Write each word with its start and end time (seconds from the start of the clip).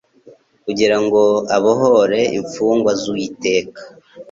kugira 0.65 0.97
ngo 1.03 1.21
abohore 1.55 2.19
imfugwa 2.37 2.91
z'Uwiteka, 2.99 3.81